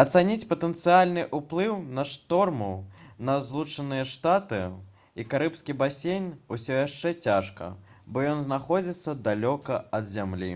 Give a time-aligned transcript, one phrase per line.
[0.00, 2.68] ацаніць патэнцыяльны ўплыў на шторму
[3.30, 4.60] на злучаныя штаты
[5.22, 7.70] і карыбскі басейн усё яшчэ цяжка
[8.12, 10.52] бо ён знаходзіцца далёка ад зямлі